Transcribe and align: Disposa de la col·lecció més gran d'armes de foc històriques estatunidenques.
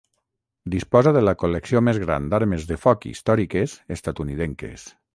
Disposa 0.75 1.13
de 1.17 1.21
la 1.25 1.35
col·lecció 1.43 1.83
més 1.89 2.01
gran 2.05 2.27
d'armes 2.33 2.67
de 2.73 2.81
foc 2.89 3.09
històriques 3.13 3.79
estatunidenques. 3.99 4.93